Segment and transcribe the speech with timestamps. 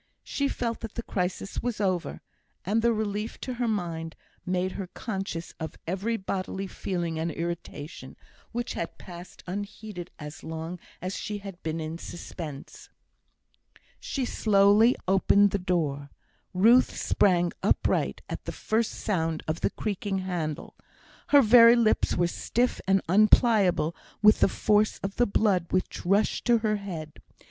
[0.23, 2.21] She felt that the crisis was over;
[2.65, 4.15] and the relief to her mind
[4.47, 8.17] made her conscious of every bodily feeling and irritation,
[8.51, 12.89] which had passed unheeded as long as she had been in suspense.
[13.99, 16.09] She slowly opened the door.
[16.51, 20.75] Ruth sprang upright at the first sound of the creaking handle.
[21.27, 26.43] Her very lips were stiff and unpliable with the force of the blood which rushed
[26.45, 27.21] to her head.